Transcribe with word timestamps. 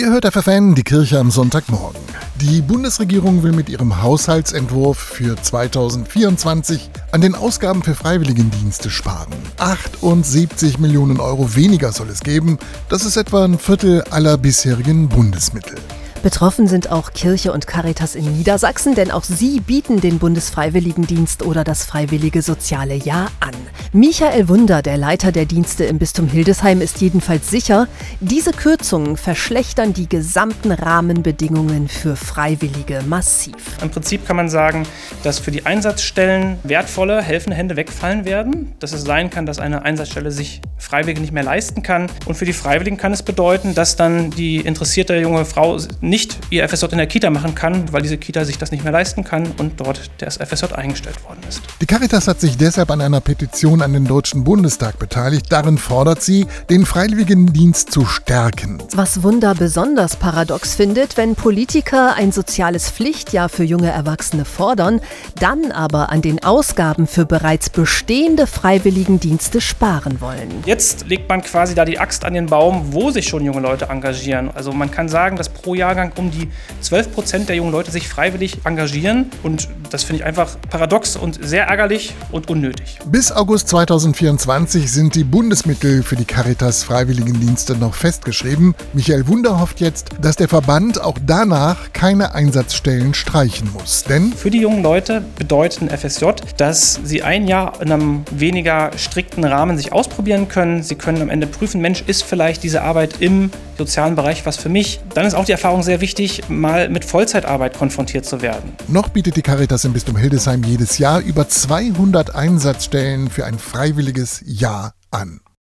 Ihr 0.00 0.10
hört 0.12 0.24
FFN, 0.24 0.74
die 0.74 0.82
Kirche 0.82 1.18
am 1.18 1.30
Sonntagmorgen. 1.30 2.00
Die 2.40 2.62
Bundesregierung 2.62 3.42
will 3.42 3.52
mit 3.52 3.68
ihrem 3.68 4.00
Haushaltsentwurf 4.00 4.96
für 4.96 5.36
2024 5.36 6.88
an 7.12 7.20
den 7.20 7.34
Ausgaben 7.34 7.82
für 7.82 7.94
Freiwilligendienste 7.94 8.88
sparen. 8.88 9.34
78 9.58 10.78
Millionen 10.78 11.20
Euro 11.20 11.54
weniger 11.54 11.92
soll 11.92 12.08
es 12.08 12.20
geben. 12.20 12.56
Das 12.88 13.04
ist 13.04 13.18
etwa 13.18 13.44
ein 13.44 13.58
Viertel 13.58 14.00
aller 14.08 14.38
bisherigen 14.38 15.06
Bundesmittel. 15.10 15.76
Betroffen 16.22 16.66
sind 16.66 16.90
auch 16.90 17.12
Kirche 17.12 17.50
und 17.50 17.66
Caritas 17.66 18.14
in 18.14 18.36
Niedersachsen, 18.36 18.94
denn 18.94 19.10
auch 19.10 19.24
sie 19.24 19.60
bieten 19.60 20.00
den 20.02 20.18
Bundesfreiwilligendienst 20.18 21.42
oder 21.42 21.64
das 21.64 21.84
Freiwillige 21.84 22.42
Soziale 22.42 22.94
Jahr 22.94 23.30
an. 23.40 23.54
Michael 23.92 24.48
Wunder, 24.48 24.82
der 24.82 24.98
Leiter 24.98 25.32
der 25.32 25.46
Dienste 25.46 25.84
im 25.84 25.98
Bistum 25.98 26.28
Hildesheim, 26.28 26.82
ist 26.82 27.00
jedenfalls 27.00 27.50
sicher, 27.50 27.88
diese 28.20 28.52
Kürzungen 28.52 29.16
verschlechtern 29.16 29.94
die 29.94 30.08
gesamten 30.08 30.72
Rahmenbedingungen 30.72 31.88
für 31.88 32.16
Freiwillige 32.16 33.00
massiv. 33.08 33.54
Im 33.82 33.90
Prinzip 33.90 34.26
kann 34.26 34.36
man 34.36 34.50
sagen, 34.50 34.84
dass 35.22 35.38
für 35.38 35.50
die 35.50 35.64
Einsatzstellen 35.64 36.58
wertvolle, 36.62 37.22
helfende 37.22 37.56
Hände 37.56 37.76
wegfallen 37.76 38.26
werden, 38.26 38.74
dass 38.78 38.92
es 38.92 39.02
sein 39.02 39.30
kann, 39.30 39.46
dass 39.46 39.58
eine 39.58 39.82
Einsatzstelle 39.82 40.30
sich 40.30 40.60
Freiwillige 40.76 41.20
nicht 41.20 41.32
mehr 41.32 41.42
leisten 41.42 41.82
kann. 41.82 42.08
Und 42.26 42.34
für 42.34 42.44
die 42.44 42.52
Freiwilligen 42.52 42.96
kann 42.96 43.12
es 43.12 43.22
bedeuten, 43.22 43.74
dass 43.74 43.96
dann 43.96 44.30
die 44.30 44.56
interessierte 44.58 45.16
junge 45.16 45.44
Frau 45.44 45.78
nicht 46.10 46.38
ihr 46.50 46.68
FSJ 46.68 46.86
in 46.90 46.98
der 46.98 47.06
Kita 47.06 47.30
machen 47.30 47.54
kann, 47.54 47.90
weil 47.92 48.02
diese 48.02 48.18
Kita 48.18 48.44
sich 48.44 48.58
das 48.58 48.72
nicht 48.72 48.82
mehr 48.84 48.92
leisten 48.92 49.24
kann 49.24 49.46
und 49.58 49.80
dort 49.80 50.10
das 50.18 50.36
FSJ 50.36 50.74
eingestellt 50.74 51.24
worden 51.24 51.38
ist. 51.48 51.62
Die 51.80 51.86
Caritas 51.86 52.28
hat 52.28 52.40
sich 52.40 52.56
deshalb 52.58 52.90
an 52.90 53.00
einer 53.00 53.20
Petition 53.20 53.80
an 53.80 53.92
den 53.92 54.04
Deutschen 54.04 54.44
Bundestag 54.44 54.98
beteiligt. 54.98 55.46
Darin 55.48 55.78
fordert 55.78 56.22
sie, 56.22 56.46
den 56.68 56.84
Freiwilligendienst 56.84 57.92
zu 57.92 58.04
stärken. 58.04 58.82
Was 58.92 59.22
Wunder 59.22 59.54
besonders 59.54 60.16
paradox 60.16 60.74
findet, 60.74 61.16
wenn 61.16 61.36
Politiker 61.36 62.14
ein 62.14 62.32
soziales 62.32 62.90
Pflichtjahr 62.90 63.48
für 63.48 63.64
junge 63.64 63.90
Erwachsene 63.90 64.44
fordern, 64.44 65.00
dann 65.38 65.70
aber 65.70 66.10
an 66.10 66.22
den 66.22 66.42
Ausgaben 66.42 67.06
für 67.06 67.24
bereits 67.24 67.70
bestehende 67.70 68.48
Freiwilligendienste 68.48 69.60
sparen 69.60 70.20
wollen. 70.20 70.50
Jetzt 70.66 71.06
legt 71.08 71.28
man 71.28 71.42
quasi 71.42 71.74
da 71.76 71.84
die 71.84 72.00
Axt 72.00 72.24
an 72.24 72.34
den 72.34 72.46
Baum, 72.46 72.92
wo 72.92 73.12
sich 73.12 73.28
schon 73.28 73.44
junge 73.44 73.60
Leute 73.60 73.86
engagieren. 73.88 74.50
Also 74.52 74.72
man 74.72 74.90
kann 74.90 75.08
sagen, 75.08 75.36
dass 75.36 75.48
pro 75.48 75.74
Jahrgang 75.76 75.99
Jahrgang 76.00 76.12
um 76.16 76.30
die 76.30 76.48
12 76.80 77.12
Prozent 77.12 77.48
der 77.48 77.56
jungen 77.56 77.72
Leute 77.72 77.90
sich 77.90 78.08
freiwillig 78.08 78.58
engagieren. 78.64 79.30
Und 79.42 79.68
das 79.90 80.04
finde 80.04 80.22
ich 80.22 80.26
einfach 80.26 80.56
paradox 80.70 81.16
und 81.16 81.38
sehr 81.42 81.64
ärgerlich 81.64 82.14
und 82.32 82.48
unnötig. 82.48 82.98
Bis 83.06 83.32
August 83.32 83.68
2024 83.68 84.90
sind 84.90 85.14
die 85.14 85.24
Bundesmittel 85.24 86.02
für 86.02 86.16
die 86.16 86.24
Caritas 86.24 86.82
Freiwilligendienste 86.84 87.76
noch 87.76 87.94
festgeschrieben. 87.94 88.74
Michael 88.92 89.26
Wunder 89.26 89.60
hofft 89.60 89.80
jetzt, 89.80 90.10
dass 90.20 90.36
der 90.36 90.48
Verband 90.48 91.00
auch 91.00 91.18
danach 91.24 91.92
keine 91.92 92.34
Einsatzstellen 92.34 93.14
streichen 93.14 93.70
muss. 93.72 94.04
Denn 94.04 94.32
für 94.32 94.50
die 94.50 94.60
jungen 94.60 94.82
Leute 94.82 95.22
bedeutet 95.36 95.82
ein 95.82 95.90
FSJ, 95.90 96.26
dass 96.56 97.00
sie 97.04 97.22
ein 97.22 97.46
Jahr 97.46 97.80
in 97.80 97.92
einem 97.92 98.22
weniger 98.30 98.90
strikten 98.96 99.44
Rahmen 99.44 99.76
sich 99.76 99.92
ausprobieren 99.92 100.48
können. 100.48 100.82
Sie 100.82 100.94
können 100.94 101.20
am 101.20 101.28
Ende 101.28 101.46
prüfen, 101.46 101.80
Mensch, 101.80 102.02
ist 102.06 102.22
vielleicht 102.22 102.62
diese 102.62 102.82
Arbeit 102.82 103.16
im 103.20 103.50
sozialen 103.80 104.14
Bereich 104.14 104.44
was 104.44 104.56
für 104.58 104.68
mich? 104.68 105.00
Dann 105.14 105.24
ist 105.24 105.34
auch 105.34 105.46
die 105.46 105.52
Erfahrung 105.52 105.82
sehr 105.82 106.00
wichtig, 106.00 106.42
mal 106.48 106.88
mit 106.88 107.04
Vollzeitarbeit 107.04 107.76
konfrontiert 107.76 108.26
zu 108.26 108.42
werden. 108.42 108.72
Noch 108.88 109.08
bietet 109.08 109.36
die 109.36 109.42
Caritas 109.42 109.84
im 109.84 109.94
Bistum 109.94 110.16
Hildesheim 110.16 110.62
jedes 110.62 110.98
Jahr 110.98 111.20
über 111.20 111.48
200 111.48 112.34
Einsatzstellen 112.34 113.30
für 113.30 113.46
ein 113.46 113.58
freiwilliges 113.58 114.42
Jahr 114.44 114.94
an. 115.10 115.40